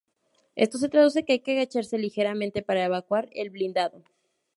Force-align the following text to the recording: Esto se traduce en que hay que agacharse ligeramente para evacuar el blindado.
Esto 0.55 0.79
se 0.79 0.89
traduce 0.89 1.19
en 1.19 1.25
que 1.27 1.33
hay 1.33 1.39
que 1.41 1.51
agacharse 1.51 1.99
ligeramente 1.99 2.63
para 2.63 2.85
evacuar 2.85 3.29
el 3.33 3.51
blindado. 3.51 4.01